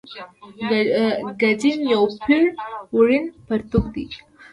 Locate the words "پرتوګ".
3.47-3.85